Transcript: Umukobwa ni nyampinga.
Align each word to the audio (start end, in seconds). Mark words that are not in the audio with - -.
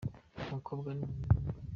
Umukobwa 0.43 0.89
ni 0.91 1.01
nyampinga. 1.09 1.59